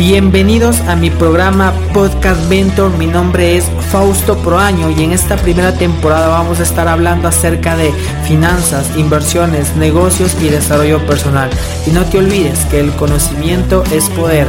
[0.00, 2.96] Bienvenidos a mi programa Podcast Mentor.
[2.96, 7.76] Mi nombre es Fausto Proaño y en esta primera temporada vamos a estar hablando acerca
[7.76, 7.92] de
[8.26, 11.50] finanzas, inversiones, negocios y desarrollo personal.
[11.86, 14.48] Y no te olvides que el conocimiento es poder.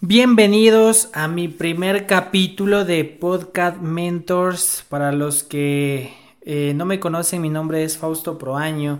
[0.00, 4.84] Bienvenidos a mi primer capítulo de Podcast Mentors.
[4.88, 6.12] Para los que
[6.42, 8.98] eh, no me conocen, mi nombre es Fausto Proaño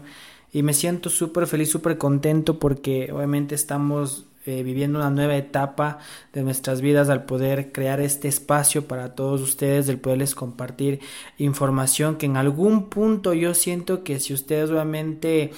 [0.55, 5.99] y me siento súper feliz, súper contento porque obviamente estamos eh, viviendo una nueva etapa
[6.33, 11.01] de nuestras vidas al poder crear este espacio para todos ustedes, del poderles compartir
[11.39, 15.51] información que en algún punto yo siento que si ustedes obviamente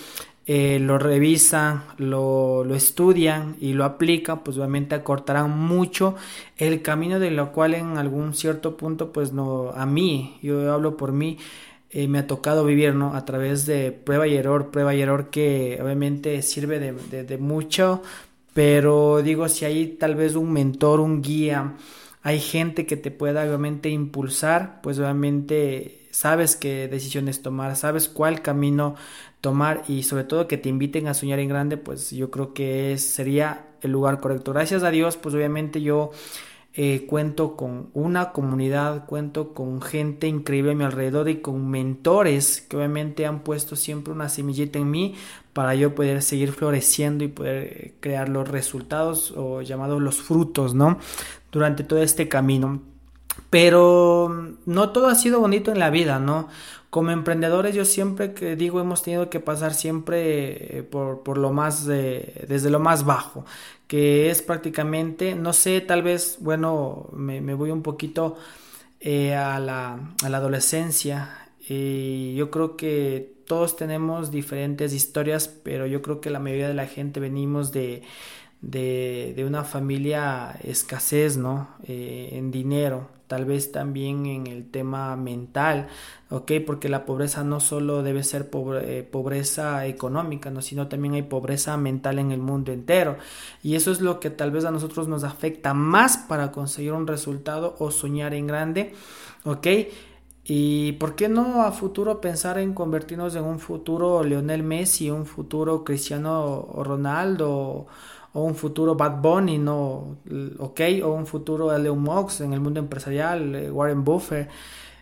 [0.47, 6.15] eh, lo revisan, lo, lo, estudian y lo aplican, pues obviamente acortarán mucho
[6.57, 10.97] el camino de lo cual en algún cierto punto, pues no, a mí, yo hablo
[10.97, 11.37] por mí,
[11.99, 13.15] eh, me ha tocado vivir, ¿no?
[13.15, 18.03] A través de prueba y error, prueba y error que obviamente sirve de, mucho,
[18.53, 21.73] pero digo, si hay tal vez un mentor, un guía,
[22.23, 28.43] hay gente que te pueda obviamente impulsar, pues obviamente sabes qué decisiones tomar, sabes cuál
[28.43, 28.95] camino
[29.41, 32.99] tomar y sobre todo que te inviten a soñar en grande, pues yo creo que
[32.99, 34.53] sería el lugar correcto.
[34.53, 36.11] Gracias a Dios, pues obviamente yo
[36.79, 42.61] eh, cuento con una comunidad, cuento con gente increíble a mi alrededor y con mentores
[42.61, 45.15] que obviamente han puesto siempre una semillita en mí
[45.55, 50.75] para yo poder seguir floreciendo y poder eh, crear los resultados o llamados los frutos,
[50.75, 50.99] ¿no?
[51.51, 52.83] Durante todo este camino.
[53.51, 56.49] Pero no todo ha sido bonito en la vida, ¿no?
[56.91, 61.53] Como emprendedores yo siempre que digo hemos tenido que pasar siempre eh, por, por lo
[61.53, 63.45] más, desde lo más bajo
[63.87, 68.37] que es prácticamente, no sé, tal vez, bueno, me, voy un poquito
[69.01, 71.51] eh, a, la, a, la, adolescencia.
[71.69, 76.75] y yo creo que todos tenemos diferentes historias, pero yo creo que la mayoría de
[76.75, 78.03] la gente venimos de,
[78.61, 81.69] de, de una familia escasez, ¿no?
[81.87, 85.89] Eh, en dinero tal vez también en el tema mental,
[86.31, 86.53] ¿ok?
[86.67, 88.51] Porque la pobreza no solo debe ser
[88.83, 90.63] eh, pobreza económica, ¿no?
[90.63, 93.17] sino también hay pobreza mental en el mundo entero.
[93.63, 97.07] Y eso es lo que tal vez a nosotros nos afecta más para conseguir un
[97.07, 98.95] resultado o soñar en grande,
[99.45, 99.67] ¿ok?
[100.49, 105.27] Y por qué no a futuro pensar en convertirnos en un futuro Lionel Messi, un
[105.27, 107.89] futuro Cristiano Ronaldo
[108.37, 110.19] o un futuro Bad Bunny, ¿no?
[110.59, 114.51] Ok, o un futuro Elon Musk en el mundo empresarial, eh, Warren Buffett,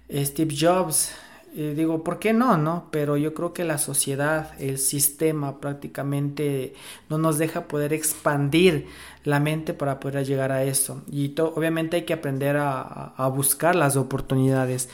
[0.08, 1.10] eh, Steve Jobs.
[1.52, 2.88] digo, ¿por qué no, no?
[2.90, 6.74] Pero yo creo que la sociedad, el sistema prácticamente
[7.08, 8.86] no nos deja poder expandir
[9.24, 11.02] la mente para poder llegar a eso.
[11.10, 14.88] Y obviamente hay que aprender a, buscar las oportunidades.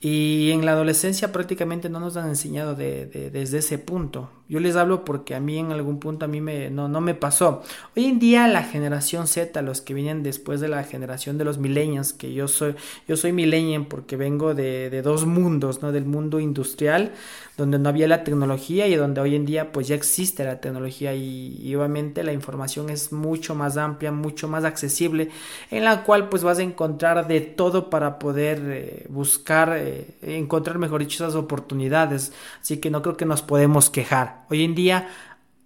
[0.00, 4.30] Y en la adolescencia prácticamente no nos han enseñado de, desde ese punto.
[4.48, 7.14] Yo les hablo porque a mí en algún punto a mí me, no, no me
[7.14, 7.62] pasó.
[7.96, 11.58] Hoy en día la generación Z, los que vienen después de la generación de los
[11.58, 12.74] millennials, que yo soy,
[13.08, 15.92] yo soy millennial porque vengo de, de dos mundos, ¿no?
[15.92, 17.12] Del mundo industrial,
[17.56, 21.14] donde no había la tecnología y donde hoy en día pues ya existe la tecnología
[21.14, 25.30] y, obviamente la información es mucho más amplia, mucho más accesible,
[25.70, 30.78] en la cual pues vas a encontrar de todo para poder eh, buscar, eh, encontrar
[30.78, 32.32] mejor dicho esas oportunidades.
[32.60, 34.33] Así que no creo que nos podemos quejar.
[34.50, 35.08] Hoy en día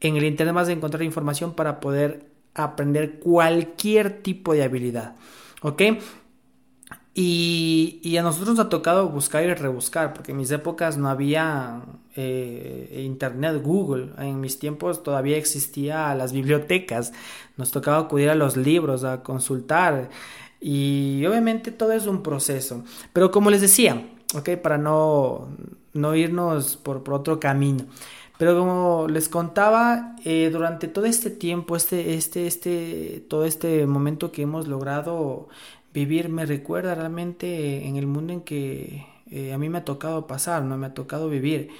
[0.01, 5.17] en el Internet vas a encontrar información para poder aprender cualquier tipo de habilidad.
[5.63, 5.83] ¿Ok?
[7.21, 11.83] Y, a nosotros nos ha tocado buscar y rebuscar, porque en mis épocas no había
[12.15, 14.13] eh, internet, Google.
[14.19, 17.13] En mis tiempos todavía existía las bibliotecas.
[17.57, 20.11] Nos tocaba acudir a los libros, a consultar.
[20.61, 22.85] Y obviamente todo es un proceso.
[23.13, 25.49] Pero como les decía, ok, para no,
[25.95, 27.87] no irnos por, por otro camino.
[28.39, 34.33] Pero como les contaba, eh, durante todo este tiempo, este, este, este, todo este momento
[34.33, 35.49] que hemos logrado
[35.93, 40.27] vivir, me recuerda realmente en el mundo en que eh, a mí me ha tocado
[40.27, 40.79] pasar, ¿no?
[40.79, 41.71] Me ha tocado vivir.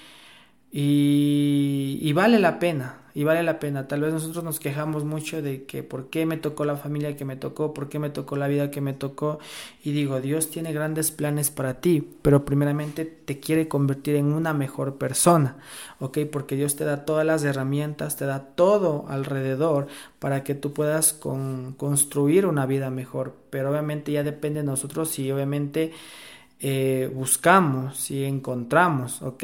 [0.73, 3.89] Y, y vale la pena, y vale la pena.
[3.89, 7.25] Tal vez nosotros nos quejamos mucho de que por qué me tocó la familia que
[7.25, 9.41] me tocó, por qué me tocó la vida que me tocó.
[9.83, 14.55] Y digo, Dios tiene grandes planes para ti, pero primeramente te quiere convertir en una
[14.55, 15.57] mejor persona,
[15.99, 16.19] ¿ok?
[16.31, 19.89] Porque Dios te da todas las herramientas, te da todo alrededor
[20.21, 23.35] para que tú puedas construir una vida mejor.
[23.51, 25.91] Pero obviamente ya depende de nosotros si obviamente
[26.61, 29.43] eh, buscamos, si encontramos, ¿ok?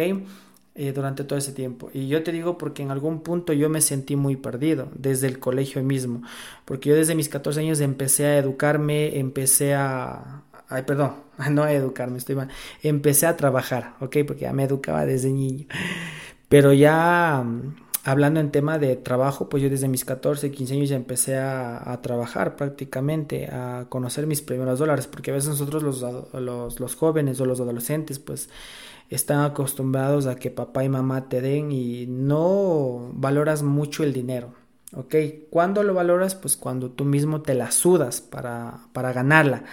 [0.77, 1.89] Eh, durante todo ese tiempo.
[1.95, 5.39] Y yo te digo porque en algún punto yo me sentí muy perdido, desde el
[5.39, 6.23] colegio mismo,
[6.65, 10.43] porque yo desde mis 14 años empecé a educarme, empecé a...
[10.69, 11.13] Ay, perdón,
[11.53, 12.49] no a educarme, estoy mal.
[12.83, 14.17] Empecé a trabajar, ¿ok?
[14.27, 15.67] Porque ya me educaba desde niño.
[16.49, 17.45] Pero ya
[18.05, 22.01] hablando en tema de trabajo, pues yo desde mis 14, 15 años ya empecé a,
[22.03, 27.41] trabajar prácticamente, a conocer mis primeros dólares, porque a veces nosotros los, los, los, jóvenes
[27.41, 28.51] o los adolescentes, pues
[29.15, 34.53] están acostumbrados a que papá y mamá te den y no valoras mucho el dinero.
[34.95, 35.15] ¿Ok?
[35.51, 36.35] ¿Cuándo lo valoras?
[36.35, 39.65] Pues cuando tú mismo te la sudas para, para ganarla.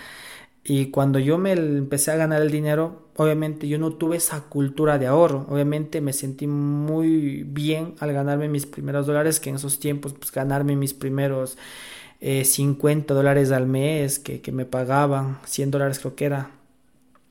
[0.63, 4.99] Y cuando yo me empecé a ganar el dinero, obviamente yo no tuve esa cultura
[4.99, 5.45] de ahorro.
[5.49, 10.31] Obviamente me sentí muy bien al ganarme mis primeros dólares, que en esos tiempos, pues
[10.31, 11.57] ganarme mis primeros
[12.21, 16.51] 50 eh, dólares al mes que, que, me pagaban, 100 dólares creo que era.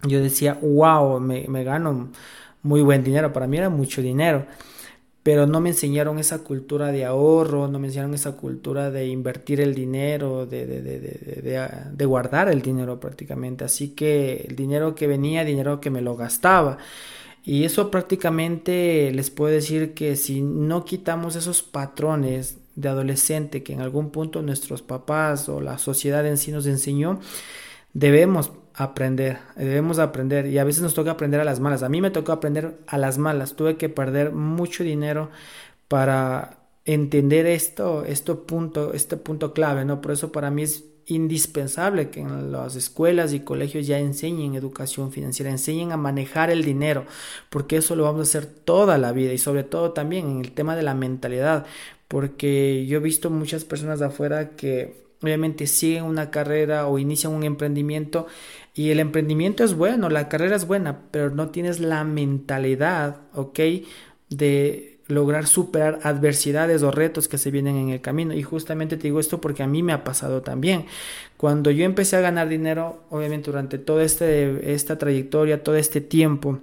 [0.02, 2.10] Yo decía, wow, me, me gano
[2.62, 3.32] muy buen dinero.
[3.32, 4.46] Para mí era mucho dinero
[5.22, 9.60] pero no me enseñaron esa cultura de ahorro, no me enseñaron esa cultura de invertir
[9.60, 13.64] el dinero, de, de, de, de, guardar el dinero prácticamente.
[13.64, 16.78] Así que el dinero que venía, dinero que me lo gastaba.
[17.44, 23.74] Y eso prácticamente les puedo decir que si no quitamos esos patrones de adolescente que
[23.74, 27.20] en algún punto nuestros papás o la sociedad en sí nos enseñó,
[27.92, 31.82] debemos aprender, debemos aprender y a veces nos toca aprender a las malas.
[31.82, 35.28] A mí me tocó aprender a las malas, tuve que perder mucho dinero
[35.86, 40.00] para entender esto, esto punto, este punto clave, ¿no?
[40.00, 45.12] Por eso para mí es indispensable que en las escuelas y colegios ya enseñen educación
[45.12, 47.04] financiera, enseñen a manejar el dinero,
[47.50, 50.52] porque eso lo vamos a hacer toda la vida y sobre todo también en el
[50.52, 51.66] tema de la mentalidad,
[52.08, 57.32] porque yo he visto muchas personas de afuera que obviamente siguen una carrera o inician
[57.32, 58.26] un emprendimiento
[58.74, 63.58] y el emprendimiento es bueno, la carrera es buena, pero no tienes la mentalidad, ¿ok?
[64.28, 68.32] De lograr superar adversidades o retos que se vienen en el camino.
[68.32, 70.86] Y justamente te digo esto porque a mí me ha pasado también.
[71.36, 76.60] Cuando yo empecé a ganar dinero, obviamente durante toda este, esta trayectoria, todo este tiempo,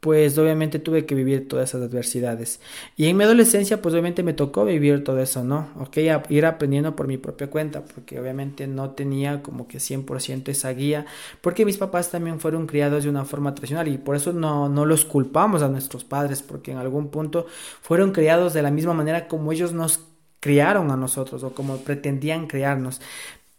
[0.00, 2.60] pues obviamente tuve que vivir todas esas adversidades.
[2.96, 5.68] Y en mi adolescencia, pues obviamente me tocó vivir todo eso, ¿no?
[5.78, 5.98] Ok,
[6.30, 11.06] ir aprendiendo por mi propia cuenta, porque obviamente no tenía como que 100% esa guía,
[11.42, 14.86] porque mis papás también fueron criados de una forma tradicional y por eso no, no
[14.86, 17.46] los culpamos a nuestros padres, porque en algún punto
[17.82, 20.00] fueron criados de la misma manera como ellos nos
[20.40, 23.02] criaron a nosotros o como pretendían criarnos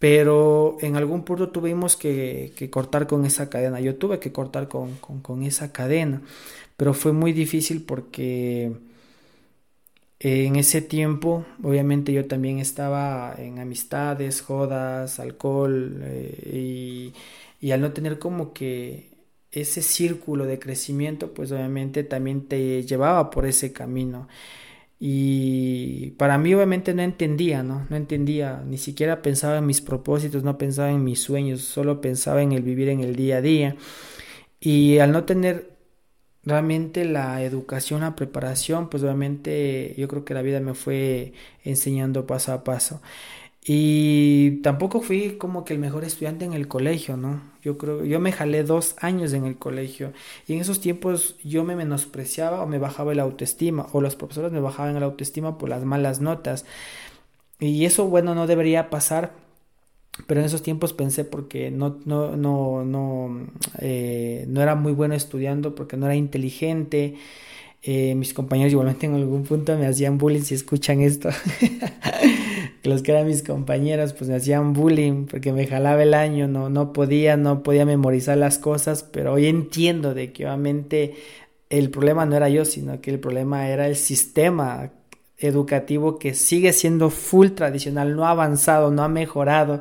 [0.01, 3.80] pero en algún punto tuvimos que, cortar con esa cadena.
[3.81, 6.24] Yo tuve que cortar con, esa cadena,
[6.75, 8.71] pero fue muy difícil porque
[10.19, 17.12] en ese tiempo, obviamente yo también estaba en amistades, jodas, alcohol, eh,
[17.62, 19.12] y, y al no tener como que
[19.51, 24.27] ese círculo de crecimiento, pues obviamente también te llevaba por ese camino.
[25.03, 27.88] Y para mí obviamente no entendía, ¿no?
[27.89, 32.44] No entendía, ni siquiera pensaba en mis propósitos, no pensaba en mis sueños, solo pensaba
[32.44, 33.75] en el vivir en el día a día.
[34.59, 35.71] Y al no tener
[36.44, 41.33] realmente la educación, la preparación, pues obviamente yo creo que la vida me fue
[41.63, 43.01] enseñando paso a paso.
[43.63, 47.42] Y tampoco fui como que el mejor estudiante en el colegio, ¿no?
[47.62, 50.13] Yo creo, yo me jalé dos años en el colegio
[50.48, 54.52] y en esos tiempos yo me menospreciaba o me bajaba el autoestima o los profesores
[54.52, 56.66] me bajaban el autoestima por las malas notas.
[57.60, 59.34] Y eso, bueno, no debería pasar,
[60.28, 63.48] pero en esos tiempos pensé porque no, no, no, no,
[63.80, 67.16] eh, no era muy bueno estudiando, porque no era inteligente.
[67.84, 71.30] Eh, mis compañeros igualmente en algún punto me hacían bullying si escuchan esto.
[72.83, 76.69] los que eran mis compañeros pues me hacían bullying porque me jalaba el año, no,
[76.69, 81.15] no podía, no podía memorizar las cosas, pero hoy entiendo de que obviamente
[81.69, 84.91] el problema no era yo, sino que el problema era el sistema
[85.38, 89.79] educativo que sigue siendo full tradicional, no ha avanzado, no ha mejorado.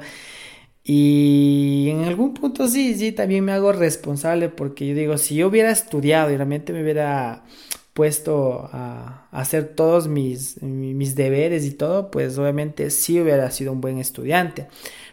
[0.83, 5.49] Y en algún punto sí, sí, también me hago responsable porque yo digo, si yo
[5.49, 7.45] hubiera estudiado y realmente me hubiera
[7.93, 13.81] puesto a, hacer todos mis, mis deberes y todo, pues obviamente sí hubiera sido un
[13.81, 14.69] buen estudiante.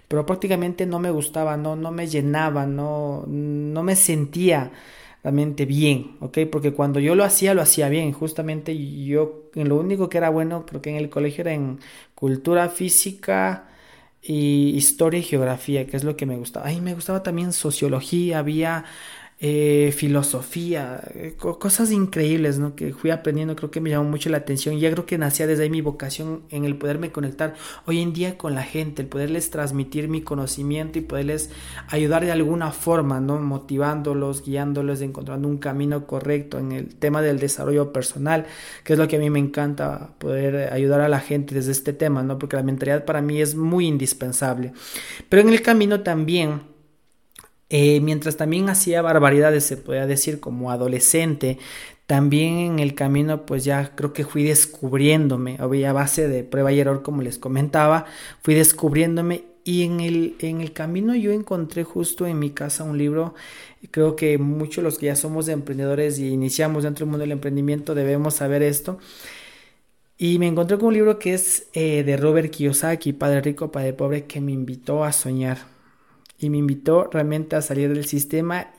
[0.07, 4.71] Pero prácticamente no me gustaba, no, no me llenaba, no, no me sentía
[5.23, 6.39] realmente bien, ¿ok?
[6.51, 8.13] Porque cuando yo lo hacía, lo hacía bien.
[8.13, 11.79] Justamente yo, en lo único que era bueno, creo que en el colegio era en
[12.15, 13.67] cultura física
[14.21, 16.67] y historia y geografía, que es lo que me gustaba.
[16.67, 18.85] Ay, me gustaba también sociología, había
[19.39, 22.75] eh, filosofía, eh, cosas increíbles, ¿no?
[22.75, 24.73] Que fui aprendiendo, creo que me llamó mucho la atención.
[24.75, 27.53] Y ya creo que nacía desde ahí mi vocación en el poderme conectar
[27.85, 31.51] hoy en día con la gente, el poderles transmitir mi conocimiento y poderles
[31.87, 33.39] ayudar de alguna forma, ¿no?
[33.39, 38.47] Motivándolos, guiándolos, encontrando un camino correcto en el tema del desarrollo personal,
[38.83, 41.93] que es lo que a mí me encanta, poder ayudar a la gente desde este
[41.93, 42.39] tema, ¿no?
[42.39, 44.73] Porque la mentalidad para mí es muy indispensable.
[45.29, 46.75] Pero en el camino también
[47.69, 51.57] eh, mientras también hacía barbaridades, se podía decir, como adolescente,
[52.07, 56.79] También en el camino pues ya creo que fui descubriéndome, a base de prueba y
[56.79, 58.05] error como les comentaba,
[58.41, 62.97] fui descubriéndome y en el, en el camino yo encontré justo en mi casa un
[62.97, 63.35] libro,
[63.91, 67.93] creo que muchos los que ya somos emprendedores y iniciamos dentro del mundo del emprendimiento
[67.95, 68.99] debemos saber esto.
[70.17, 73.93] Y me encontré con un libro que es eh, de Robert Kiyosaki, Padre Rico, Padre
[73.93, 75.76] Pobre, que me invitó a soñar.
[76.37, 78.71] Y me invitó realmente a salir del sistema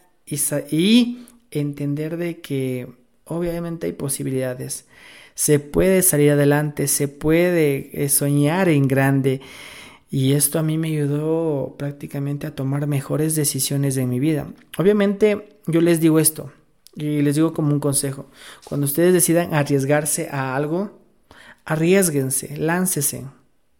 [0.70, 2.88] y, entender de que
[3.24, 4.86] obviamente hay posibilidades.
[5.34, 9.40] Se puede salir adelante, se puede eh, soñar en grande.
[10.10, 14.48] Y esto a mí me ayudó prácticamente a tomar mejores decisiones en mi vida.
[14.76, 16.50] Obviamente yo les digo esto
[16.94, 18.26] y les digo como un consejo.
[18.64, 20.98] Cuando ustedes decidan arriesgarse a algo,
[21.64, 23.24] arriesguense, láncese,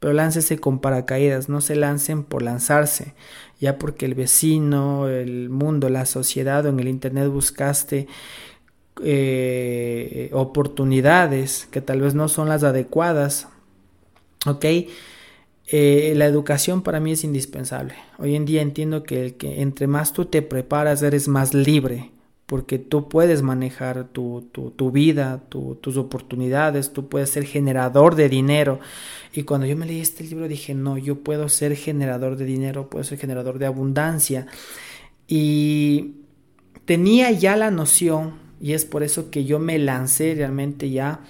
[0.00, 3.14] pero láncese con paracaídas, no se lancen por lanzarse,
[3.61, 8.07] ya porque el vecino, el mundo, la sociedad o en el internet buscaste
[9.02, 13.49] eh, oportunidades que tal vez no son las adecuadas,
[14.47, 14.64] ¿ok?
[15.71, 17.95] Eh, la educación para mí es indispensable.
[18.19, 22.11] Hoy en día entiendo que, que entre más tú te preparas eres más libre,
[22.49, 28.81] porque tú puedes manejar tu, tu, vida, tus oportunidades, tú puedes ser generador de dinero.
[29.33, 32.88] Y cuando yo me leí este libro dije, no, yo puedo ser generador de dinero,
[32.88, 34.47] puedo ser generador de abundancia.
[35.26, 36.14] Y
[36.87, 41.21] tenía ya la noción, y es por eso que yo me lancé realmente ya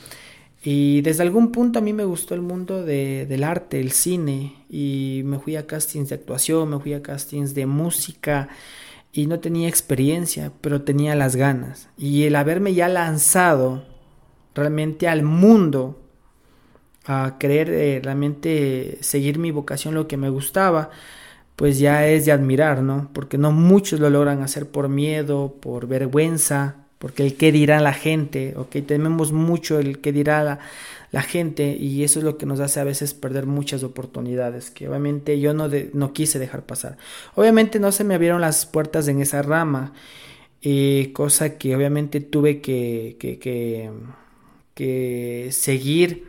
[0.62, 4.54] y desde algún punto a mí me gustó el mundo de, del arte, el cine,
[4.68, 8.48] y me fui a castings de actuación, me fui a castings de música,
[9.12, 11.88] y no tenía experiencia, pero tenía las ganas.
[11.96, 13.84] Y el haberme ya lanzado
[14.54, 16.00] realmente al mundo,
[17.06, 20.90] a querer eh, realmente seguir mi vocación, lo que me gustaba,
[21.56, 23.10] pues ya es de admirar, ¿no?
[23.12, 27.92] Porque no muchos lo logran hacer por miedo, por vergüenza, porque el qué dirá la
[27.92, 30.60] gente, ok, tememos mucho el qué dirá
[31.12, 34.88] la, gente y eso es lo que nos hace a veces perder muchas oportunidades que
[34.88, 36.98] obviamente yo no, no quise dejar pasar.
[37.34, 39.94] Obviamente no se me abrieron las puertas en esa rama,
[40.60, 43.90] eh, cosa que obviamente tuve que, que, que,
[44.74, 46.27] que seguir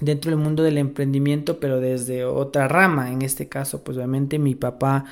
[0.00, 3.12] dentro del mundo del emprendimiento, pero desde otra rama.
[3.12, 5.04] En este caso, pues obviamente mi papá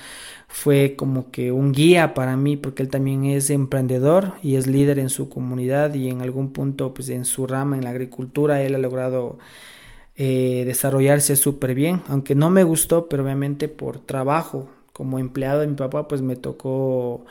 [0.48, 4.98] fue como que un guía para mí, porque él también es emprendedor y es líder
[4.98, 8.74] en su comunidad y en algún punto, pues en su rama, en la agricultura, él
[8.74, 9.38] ha logrado
[10.16, 15.66] eh, desarrollarse súper bien, aunque no me gustó, pero obviamente por trabajo como empleado de
[15.66, 17.26] mi papá, pues me tocó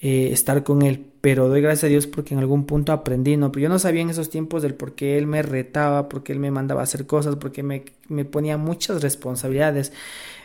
[0.00, 1.13] eh, estar con él.
[1.24, 3.50] Pero doy gracias a Dios porque en algún punto aprendí, ¿no?
[3.50, 6.34] Pero yo no sabía en esos tiempos del por qué él me retaba, por qué
[6.34, 9.90] él me mandaba a hacer cosas, porque me, me ponía muchas responsabilidades.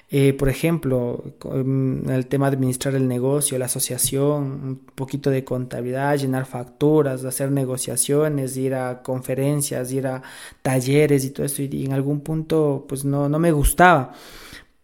[0.09, 1.21] Eh, por ejemplo,
[2.07, 7.51] el tema de administrar el negocio, la asociación, un poquito de contabilidad, llenar facturas, hacer
[7.51, 10.24] negociaciones, ir a conferencias, ir a
[10.62, 11.62] talleres y todo eso.
[11.62, 14.13] Y, en algún punto, pues no, no me gustaba.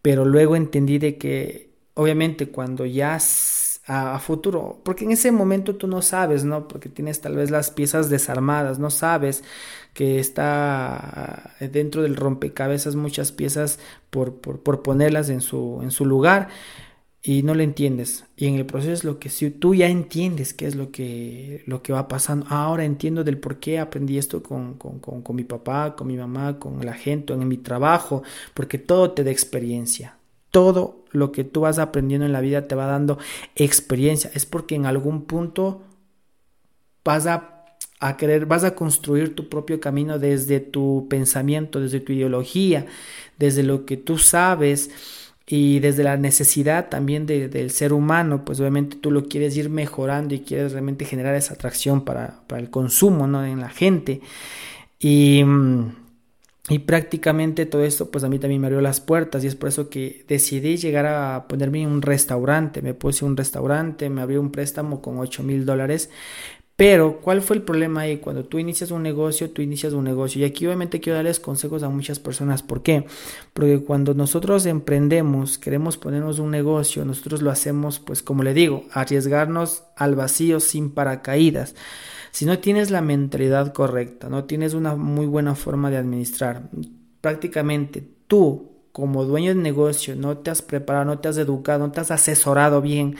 [0.01, 3.17] Pero luego entendí de que, obviamente, cuando ya
[3.87, 6.67] a, futuro, porque en ese momento tú no sabes, ¿no?
[6.67, 9.43] Porque tienes tal vez las piezas desarmadas, no sabes
[9.93, 16.49] que está dentro del rompecabezas muchas piezas por, por, ponerlas en su, en su lugar
[17.21, 18.25] y no lo entiendes.
[18.35, 21.63] Y en el proceso es lo que si tú ya entiendes qué es lo que,
[21.65, 22.45] lo que va pasando.
[22.49, 26.17] Ahora entiendo del por qué aprendí esto con, con, con, con mi papá, con mi
[26.17, 28.23] mamá, con la gente, en mi trabajo,
[28.53, 30.17] porque todo te da experiencia
[30.55, 33.17] todo lo que tú vas aprendiendo en la vida te va dando
[33.57, 34.31] experiencia.
[34.33, 35.81] Es porque en algún punto
[37.03, 37.67] vas a,
[38.17, 42.85] querer, vas a construir tu propio camino desde tu pensamiento, desde tu ideología,
[43.37, 44.91] desde lo que tú sabes
[45.45, 50.35] y desde la necesidad también del ser humano, pues obviamente tú lo quieres ir mejorando
[50.35, 53.43] y quieres realmente generar esa atracción para, para el consumo ¿no?
[53.43, 54.21] en la gente.
[55.01, 56.04] Y mm,
[56.67, 59.69] y prácticamente todo esto pues a mí también me abrió las puertas y es por
[59.69, 62.81] eso que decidí llegar a ponerme en un restaurante.
[62.81, 66.09] Me puse un restaurante, me abrió un préstamo con 8 mil dólares.
[66.75, 68.17] Pero, ¿cuál fue el problema ahí?
[68.17, 70.41] Cuando tú inicias un negocio, tú inicias un negocio.
[70.41, 72.63] Y aquí obviamente quiero darles consejos a muchas personas.
[72.63, 73.05] ¿Por qué?
[73.53, 78.83] Porque cuando nosotros emprendemos, queremos ponernos un negocio, nosotros lo hacemos, pues como le digo,
[78.91, 81.75] arriesgarnos al vacío sin paracaídas.
[82.35, 86.69] Si no tienes la mentalidad correcta, no tienes una muy buena forma de administrar,
[87.21, 91.93] prácticamente tú como dueño de negocio no te has preparado, no te has educado, no
[91.93, 93.15] te has asesorado bien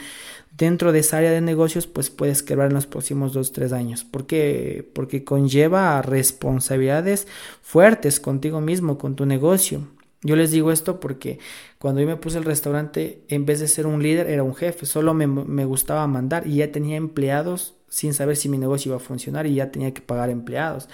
[0.58, 4.04] dentro de esa área de negocios, pues puedes quebrar en los próximos dos, tres años.
[4.04, 4.86] ¿Por qué?
[4.94, 7.26] Porque conlleva responsabilidades
[7.62, 9.88] fuertes contigo mismo, con tu negocio.
[10.24, 11.40] Yo les digo esto porque
[11.80, 14.86] cuando yo me puse el restaurante, en vez de ser un líder, era un jefe,
[14.86, 19.00] solo me gustaba mandar y ya tenía empleados sin saber si mi negocio iba a
[19.00, 20.90] funcionar y ya tenía que pagar empleados.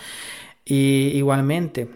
[0.63, 1.89] Y igualmente,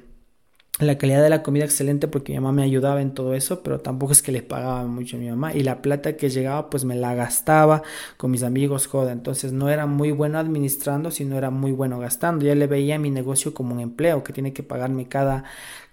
[0.80, 3.80] la calidad de la comida excelente porque mi mamá me ayudaba en todo eso, pero
[3.80, 6.86] tampoco es que le pagaba mucho a mi mamá y la plata que llegaba pues
[6.86, 7.84] me la gastaba
[8.18, 12.44] con mis amigos, joda, entonces no era muy bueno administrando, sino era muy bueno gastando,
[12.44, 15.44] ya le veía mi negocio como un empleo que tiene que pagarme cada,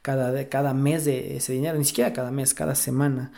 [0.00, 3.31] cada, cada mes de ese dinero, ni siquiera cada mes, cada semana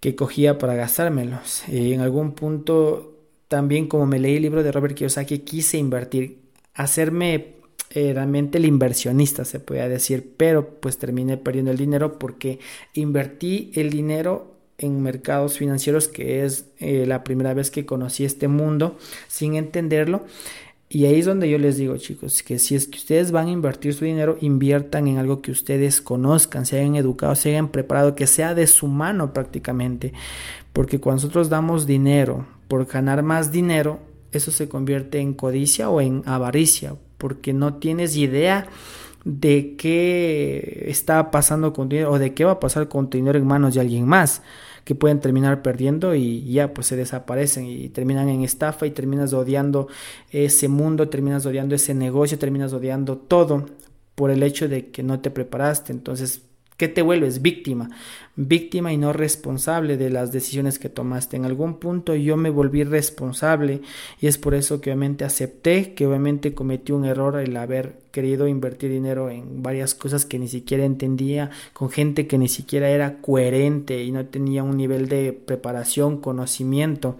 [0.00, 1.68] que cogía para gastármelos.
[1.68, 3.17] Y en algún punto
[3.48, 6.38] también como me leí el libro de Robert Kiyosaki quise invertir,
[6.74, 7.56] hacerme
[7.90, 12.58] eh, realmente el inversionista, se podía decir, pero pues terminé perdiendo el dinero porque
[12.92, 18.46] invertí el dinero en mercados financieros, que es eh, la primera vez que conocí este
[18.46, 20.24] mundo sin entenderlo.
[20.90, 23.52] Y ahí es donde yo les digo, chicos, que si es que ustedes van a
[23.52, 28.14] invertir su dinero, inviertan en algo que ustedes conozcan, se hayan educado, se hayan preparado,
[28.14, 30.12] que sea de su mano prácticamente.
[30.72, 34.00] Porque cuando nosotros damos dinero por ganar más dinero,
[34.32, 38.68] eso se convierte en codicia o en avaricia, porque no tienes idea
[39.24, 43.38] de qué está pasando con dinero o de qué va a pasar con tu dinero
[43.38, 44.42] en manos de alguien más
[44.84, 49.34] que pueden terminar perdiendo y ya pues se desaparecen y terminan en estafa y terminas
[49.34, 49.88] odiando
[50.30, 53.66] ese mundo, terminas odiando ese negocio, terminas odiando todo
[54.14, 55.92] por el hecho de que no te preparaste.
[55.92, 56.47] Entonces
[56.78, 57.42] ¿Qué te vuelves?
[57.42, 57.90] Víctima.
[58.36, 61.36] Víctima y no responsable de las decisiones que tomaste.
[61.36, 63.82] En algún punto yo me volví responsable
[64.20, 68.46] y es por eso que obviamente acepté que obviamente cometí un error el haber querido
[68.46, 73.16] invertir dinero en varias cosas que ni siquiera entendía, con gente que ni siquiera era
[73.16, 77.16] coherente y no tenía un nivel de preparación, conocimiento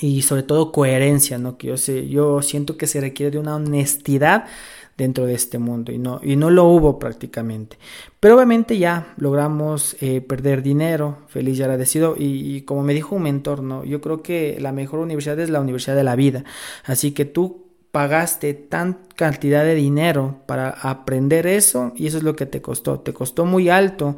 [0.00, 1.58] y sobre todo coherencia, ¿no?
[1.58, 4.44] Que yo sé, yo siento que se requiere de una honestidad
[4.96, 7.78] dentro de este mundo y no, y no lo hubo prácticamente.
[8.18, 13.16] Pero obviamente ya logramos eh, perder dinero, feliz y agradecido y, y, como me dijo
[13.16, 13.84] un mentor, ¿no?
[13.84, 16.44] yo creo que la mejor universidad es la universidad de la vida.
[16.84, 22.36] Así que tú pagaste tan cantidad de dinero para aprender eso y eso es lo
[22.36, 23.00] que te costó.
[23.00, 24.16] Te costó muy alto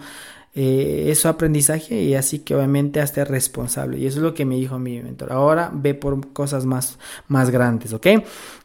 [0.60, 3.96] eh, eso aprendizaje y así que obviamente hazte responsable.
[3.96, 5.30] Y eso es lo que me dijo mi mentor.
[5.30, 8.08] Ahora ve por cosas más, más grandes, ¿ok?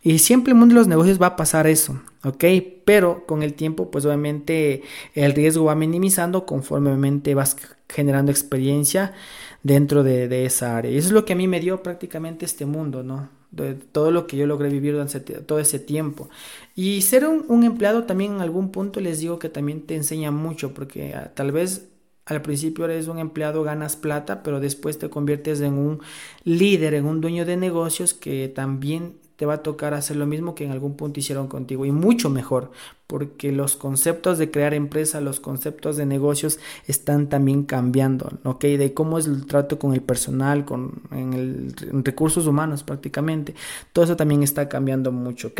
[0.02, 2.46] Y siempre en el mundo de los negocios va a pasar eso, ¿ok?
[2.84, 4.82] Pero con el tiempo, pues obviamente
[5.14, 7.56] el riesgo va minimizando conforme vas
[7.88, 9.14] generando experiencia
[9.62, 10.92] dentro de, de esa área.
[10.92, 13.30] Y eso es lo que a mí me dio prácticamente este mundo, ¿no?
[13.54, 16.30] De todo lo que yo logré vivir durante todo ese tiempo.
[16.76, 20.74] Y ser un, empleado también en algún punto les digo que también te enseña mucho,
[20.74, 21.90] porque ah, tal vez
[22.26, 26.02] al principio eres un empleado, ganas plata, pero después te conviertes en un
[26.46, 30.56] líder, en un dueño de negocios que también te va a tocar hacer lo mismo
[30.56, 32.72] que en algún punto hicieron contigo y mucho mejor,
[33.08, 38.64] porque los conceptos de crear empresa, los conceptos de negocios están también cambiando, ¿ok?
[38.64, 41.74] De cómo es el trato con el personal, con en, el,
[42.06, 43.54] recursos humanos prácticamente,
[43.92, 45.60] todo eso también está cambiando mucho, ¿ok?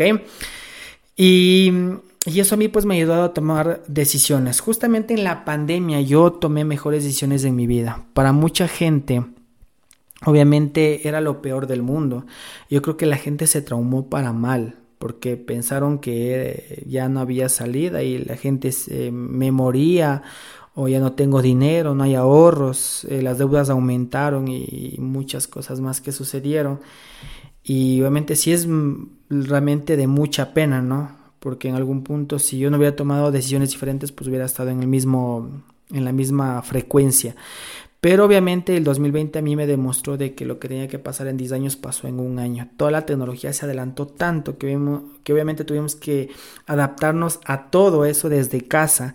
[1.14, 1.70] Y,
[2.24, 4.60] y eso a mí pues me ha ayudado a tomar decisiones.
[4.60, 8.06] Justamente en la pandemia yo tomé mejores decisiones en mi vida.
[8.14, 9.24] Para mucha gente
[10.26, 12.26] obviamente era lo peor del mundo.
[12.70, 17.48] Yo creo que la gente se traumó para mal porque pensaron que ya no había
[17.48, 20.22] salida y la gente se, me moría
[20.74, 25.80] o ya no tengo dinero, no hay ahorros, eh, las deudas aumentaron y, muchas cosas
[25.80, 26.80] más que sucedieron.
[27.62, 28.66] Y obviamente sí es
[29.28, 31.16] realmente de mucha pena, ¿no?
[31.38, 34.80] Porque en algún punto si yo no hubiera tomado decisiones diferentes, pues hubiera estado en
[34.80, 37.36] el mismo en la misma frecuencia.
[38.04, 41.26] Pero obviamente el 2020 a mí me demostró de que lo que tenía que pasar
[41.26, 42.68] en 10 años pasó en un año.
[42.76, 44.78] Toda la tecnología se adelantó tanto que,
[45.22, 46.28] que obviamente tuvimos que
[46.66, 49.14] adaptarnos a todo eso desde casa.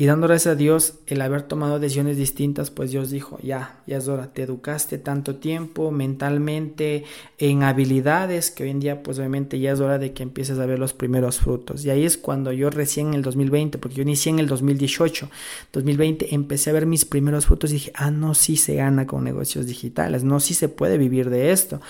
[0.00, 3.96] Y dando gracias a Dios el haber tomado decisiones distintas, pues Dios dijo, ya, ya
[3.96, 7.02] es hora, te educaste tanto tiempo mentalmente
[7.36, 10.66] en habilidades que hoy en día pues obviamente ya es hora de que empieces a
[10.66, 11.84] ver los primeros frutos.
[11.84, 15.30] Y ahí es cuando yo recién en el 2020, porque yo inicié en el 2018,
[15.72, 19.24] 2020 empecé a ver mis primeros frutos y dije, ah, no, sí se gana con
[19.24, 21.80] negocios digitales, no, sí se puede vivir de esto.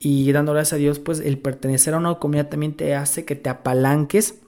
[0.00, 3.36] Y dando gracias a Dios, pues el pertenecer a una comunidad también te hace que
[3.36, 4.40] te apalanques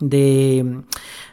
[0.00, 0.82] de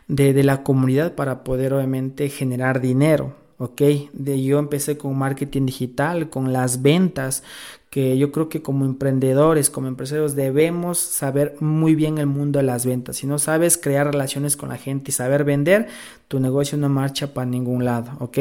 [0.07, 3.35] de, la comunidad para poder obviamente generar dinero.
[3.57, 3.81] ¿ok?
[4.13, 7.43] De, yo empecé con marketing digital, con las ventas,
[7.89, 12.63] que yo creo que como emprendedores, como empresarios, debemos saber muy bien el mundo de
[12.63, 13.17] las ventas.
[13.17, 15.87] Si no sabes crear relaciones con la gente y saber vender,
[16.27, 18.37] tu negocio no marcha para ningún lado, ¿ok?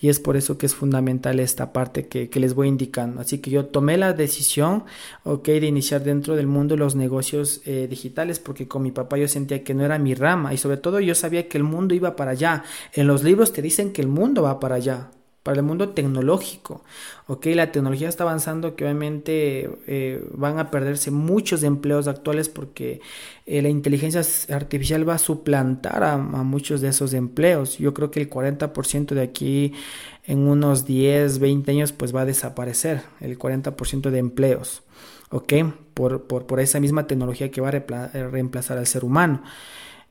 [0.00, 3.22] Y es por eso que es fundamental esta parte que, les voy indicando.
[3.22, 4.84] Así que yo tomé la decisión,
[5.24, 5.46] ¿ok?
[5.46, 9.64] De iniciar dentro del mundo los negocios eh, digitales, porque con mi papá yo sentía
[9.64, 12.32] que no era mi rama y sobre todo yo sabía que el mundo iba para
[12.32, 12.62] allá.
[12.92, 15.10] En los libros te dicen que el mundo va para allá,
[15.46, 16.82] para el mundo tecnológico.
[17.28, 23.00] Ok, la tecnología está avanzando que obviamente eh, van a perderse muchos empleos actuales porque
[23.46, 27.78] eh, la inteligencia artificial va a suplantar a, muchos de esos empleos.
[27.78, 29.72] Yo creo que el 40% de aquí
[30.24, 34.82] en unos 10, 20 años pues va a desaparecer el 40% de empleos.
[35.30, 35.52] ¿ok?
[35.94, 39.44] Por, por, por, esa misma tecnología que va a reemplazar al ser humano.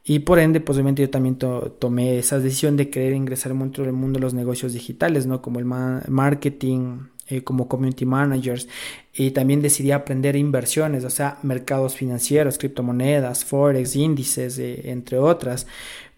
[0.07, 3.93] Y por ende, pues obviamente yo también tomé esa decisión de querer ingresar dentro del
[3.93, 5.41] mundo de los negocios digitales, ¿no?
[5.41, 8.67] Como el marketing, eh, como community managers.
[9.13, 15.65] Y también decidí aprender inversiones, o sea, mercados financieros, criptomonedas, forex, índices, eh, entre otras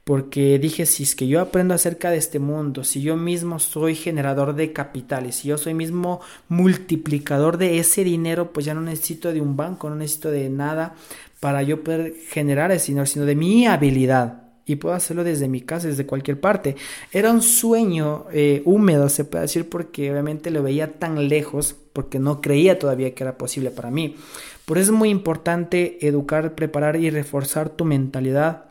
[0.08, 3.94] porque dije, si es que yo aprendo acerca de este mundo, si yo mismo soy
[3.94, 9.34] generador de capitales, si yo soy mismo multiplicador de ese dinero, pues ya no necesito
[9.34, 10.96] de un banco, no necesito de nada
[11.42, 14.44] para yo poder generar ese dinero, sino de mi habilidad.
[14.66, 16.78] Y puedo hacerlo desde mi casa, desde cualquier parte.
[17.12, 22.18] Era un sueño eh, húmedo, se puede decir, porque obviamente lo veía tan lejos, porque
[22.18, 24.16] no creía todavía que era posible para mí.
[24.64, 28.68] Por eso es muy importante educar, preparar y reforzar tu mentalidad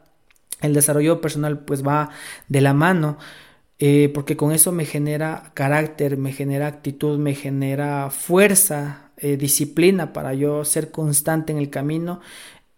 [0.61, 2.11] el desarrollo personal pues va
[2.49, 3.19] de la mano.
[3.79, 10.12] Eh, porque con eso me genera carácter, me genera actitud, me genera fuerza, eh, disciplina
[10.12, 12.21] para yo ser constante en el camino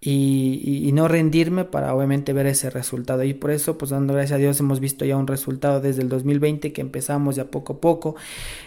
[0.01, 3.25] y, no rendirme para obviamente ver ese resultado.
[3.25, 6.09] Y por eso, pues dando gracias a Dios, hemos visto ya un resultado desde el
[6.09, 8.17] 2020 que empezamos ya poco a poco.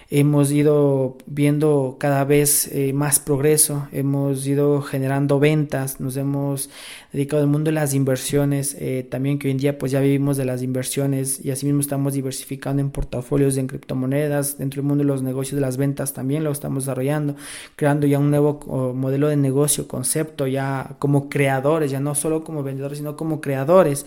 [0.10, 6.70] Hemos ido viendo cada vez eh, más progreso, hemos ido generando ventas, nos hemos
[7.14, 10.36] dedicado al mundo de las inversiones, eh, también que hoy en día pues ya vivimos
[10.36, 15.08] de las inversiones y asimismo estamos diversificando en portafolios en criptomonedas, dentro del mundo de
[15.08, 17.38] los negocios de las ventas también lo estamos desarrollando,
[17.78, 22.64] creando ya un nuevo modelo de negocio, concepto, ya como creadores, ya no solo como
[22.64, 24.06] vendedores, sino como creadores.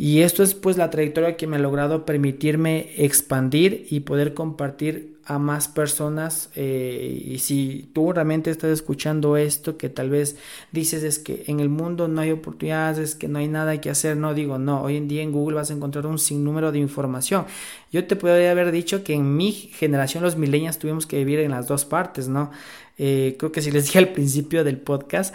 [0.00, 5.18] Y esto es pues la trayectoria que me ha logrado permitirme expandir y poder compartir
[5.24, 6.50] a más personas.
[6.54, 10.36] Eh, y si tú realmente estás escuchando esto, que tal vez
[10.70, 13.90] dices es que en el mundo no hay oportunidades, es que no hay nada que
[13.90, 16.78] hacer, no digo, no, hoy en día en Google vas a encontrar un sinnúmero de
[16.78, 17.46] información.
[17.90, 21.50] Yo te podría haber dicho que en mi generación los millennials tuvimos que vivir en
[21.50, 22.52] las dos partes, ¿no?
[22.98, 25.34] Eh, creo que si les dije al principio del podcast,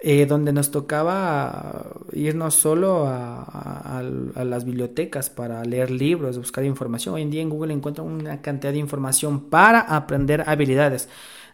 [0.00, 4.02] eh, donde nos tocaba irnos solo a,
[4.44, 7.16] las bibliotecas para leer libros, buscar información.
[7.16, 11.08] Hoy en día en Google encuentran una cantidad de información para aprender habilidades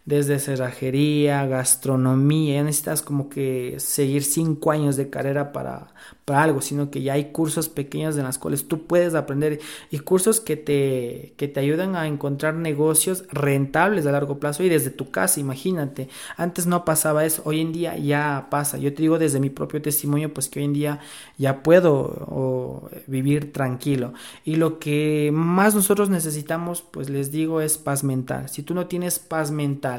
[0.05, 5.95] desde cerrajería, gastronomía, ya necesitas como que seguir cinco años de carrera para,
[6.27, 9.99] para algo, sino que ya hay cursos pequeños en las cuales tú puedes aprender y
[10.01, 14.91] cursos que te, que te ayudan a encontrar negocios rentables a largo plazo y desde
[14.91, 16.09] tu casa, imagínate.
[16.37, 18.77] Antes no pasaba eso, hoy en día ya pasa.
[18.77, 21.01] Yo te digo desde mi propio testimonio, pues que hoy en día
[21.39, 24.13] ya puedo vivir tranquilo.
[24.45, 28.51] Y lo que más nosotros necesitamos, pues les digo, es paz mental.
[28.51, 29.94] Si tú no tienes paz mental,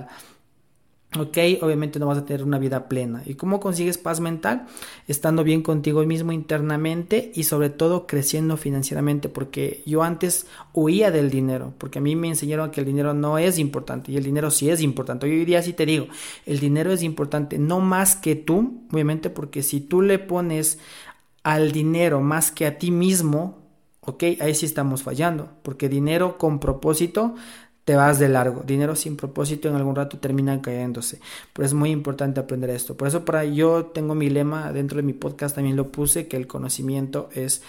[1.18, 3.24] Ok, obviamente no vas a tener una vida plena.
[3.26, 4.66] ¿Y cómo consigues paz mental?
[5.08, 9.30] Estando bien contigo mismo internamente y sobre todo creciendo financieramente.
[9.30, 13.38] Porque yo antes huía del dinero, porque a mí me enseñaron que el dinero no
[13.38, 15.26] es importante y el dinero sí es importante.
[15.26, 16.08] Hoy día sí te digo,
[16.46, 20.80] el dinero es importante, no más que tú, obviamente, porque si tú le pones
[21.44, 23.60] al dinero más que a ti mismo,
[24.02, 27.36] ok, ahí sí estamos fallando, porque dinero con propósito
[27.86, 28.64] te vas de largo.
[28.66, 31.20] Dinero sin propósito en algún rato termina cayéndose.
[31.54, 32.98] Pero es muy importante aprender esto.
[32.98, 36.36] Por eso para yo tengo mi lema dentro de mi podcast también lo puse que
[36.36, 37.62] el conocimiento es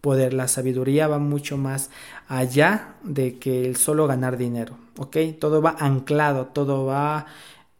[0.00, 0.32] poder.
[0.32, 1.90] La sabiduría va mucho más
[2.28, 4.76] allá de que el solo ganar dinero.
[4.96, 5.16] ¿Ok?
[5.40, 7.26] Todo va anclado, todo va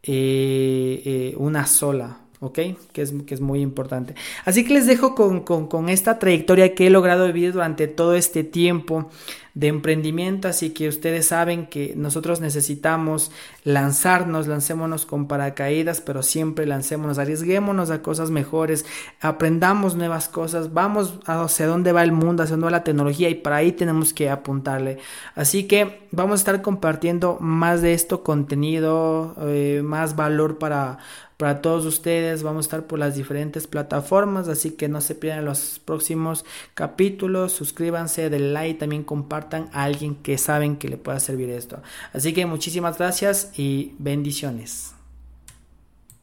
[0.02, 2.23] eh, eh, una sola.
[2.40, 2.59] ¿Ok?
[2.92, 4.14] Que es, que es muy importante.
[4.44, 8.44] Así que les dejo con, con, esta trayectoria que he logrado vivir durante todo este
[8.44, 9.11] tiempo
[9.55, 13.31] de emprendimiento, así que ustedes saben que nosotros necesitamos
[13.62, 18.85] lanzarnos, lancémonos con paracaídas, pero siempre lancémonos, arriesguémonos a cosas mejores,
[19.20, 23.37] aprendamos nuevas cosas, vamos hacia dónde va el mundo, hacia dónde va la tecnología y
[23.37, 24.99] para ahí tenemos que apuntarle.
[25.37, 30.99] Así que vamos a estar compartiendo más de esto, contenido, eh, más valor para
[31.37, 32.42] para todos ustedes.
[32.42, 36.44] Vamos a estar por las diferentes plataformas, así que no se pierdan los próximos
[36.75, 37.53] capítulos.
[37.53, 41.83] Suscríbanse, den like, también compartan a alguien que saben que le pueda servir esto.
[42.12, 44.93] Así que muchísimas gracias y bendiciones.